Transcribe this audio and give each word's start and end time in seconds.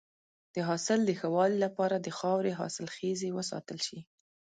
د 0.53 0.55
حاصل 0.67 0.99
د 1.05 1.11
ښه 1.19 1.27
والي 1.35 1.57
لپاره 1.65 1.95
د 1.99 2.07
خاورې 2.17 2.51
حاصلخیزی 2.59 3.29
وساتل 3.37 3.77
شي. 3.87 3.99